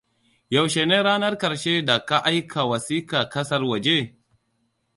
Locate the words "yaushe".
0.49-0.85